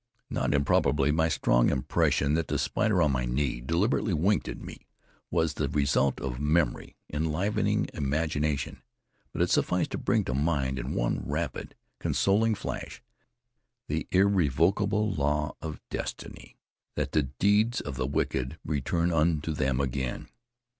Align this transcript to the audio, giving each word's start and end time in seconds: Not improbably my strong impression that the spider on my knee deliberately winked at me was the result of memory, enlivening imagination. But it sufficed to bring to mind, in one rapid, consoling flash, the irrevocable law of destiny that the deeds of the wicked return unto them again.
Not 0.31 0.55
improbably 0.55 1.11
my 1.11 1.29
strong 1.29 1.69
impression 1.69 2.33
that 2.33 2.47
the 2.47 2.57
spider 2.57 3.03
on 3.03 3.11
my 3.11 3.25
knee 3.25 3.61
deliberately 3.63 4.15
winked 4.15 4.47
at 4.47 4.57
me 4.57 4.87
was 5.29 5.53
the 5.53 5.69
result 5.69 6.19
of 6.19 6.39
memory, 6.39 6.95
enlivening 7.13 7.87
imagination. 7.93 8.81
But 9.31 9.43
it 9.43 9.51
sufficed 9.51 9.91
to 9.91 9.99
bring 9.99 10.23
to 10.23 10.33
mind, 10.33 10.79
in 10.79 10.95
one 10.95 11.21
rapid, 11.23 11.75
consoling 11.99 12.55
flash, 12.55 13.03
the 13.87 14.07
irrevocable 14.11 15.11
law 15.13 15.55
of 15.61 15.79
destiny 15.91 16.57
that 16.95 17.11
the 17.11 17.21
deeds 17.21 17.79
of 17.79 17.95
the 17.95 18.07
wicked 18.07 18.57
return 18.65 19.13
unto 19.13 19.53
them 19.53 19.79
again. 19.79 20.29